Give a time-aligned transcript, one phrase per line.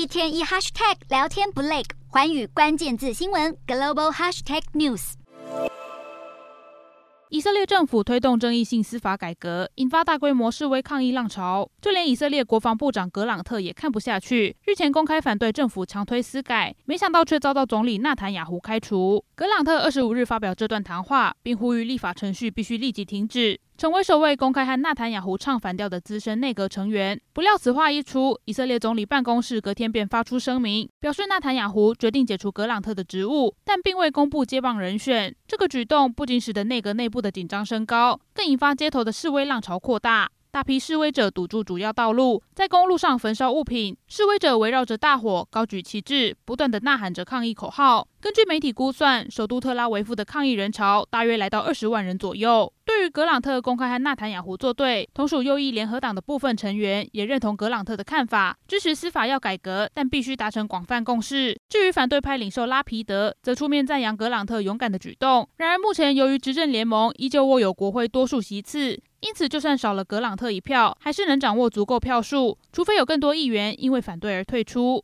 [0.00, 5.12] 一天一 hashtag 聊天不累，环宇关键字新闻 global hashtag news。
[7.28, 11.70] 以色列政府推动争议性司法改革，引发大规模示威抗议浪潮。
[11.82, 19.22] 就连以色列国防部长格朗特也看不下去，日前公开反对政府强推司改，没想到却遭到总理纳坦雅胡开除。
[19.34, 23.60] 格朗特二十五日发表这段谈话，并呼吁立法程序必须立即停止。
[23.80, 35.34] 成为首位公开和纳坦雅胡唱反调的资深内阁成员，不料此话一出，以色列总理办公室隔天便发出声明，表示纳坦雅胡决定解除格朗特的职务，但并未公布接棒人选。
[35.48, 40.30] 这个举动不仅使得内阁内部的紧张升高，更引发街头的示威浪潮扩大。
[40.52, 43.96] 大批示威者堵住主要道路，在公路上焚烧物品。
[44.08, 48.06] 示威者围绕着大火，高举旗帜，不断地呐喊着抗议口号。
[48.20, 52.70] 根据媒体估算，首都特拉维夫的抗议人潮大约来到二十万人左右。
[53.00, 61.58] 对于格朗特公开和纳坦雅胡作对，同属右翼联合党的部分成员也认同格朗特的看法，支持司法要改革，但必须达成广泛共识。
[61.70, 65.48] 至于反对派领袖拉皮德，则出面赞扬格朗特勇敢的举动。
[65.56, 69.00] 然而，目前由于执政联盟依旧握有国会多数席次。
[69.20, 74.98] 因此，就算少了格朗特一票，还是能掌握足够票数，除非有更多议员因为反对而退出。